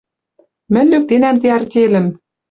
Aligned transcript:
Мӹнь 0.73 0.89
лӱктенӓм 0.91 1.35
ти 1.41 1.47
артельӹм 1.57 2.07